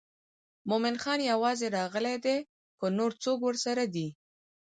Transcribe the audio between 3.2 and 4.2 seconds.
څوک ورسره دي.